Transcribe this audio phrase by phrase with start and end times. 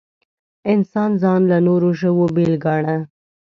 [0.71, 2.97] انسان ځان له نورو ژوو بېل ګاڼه.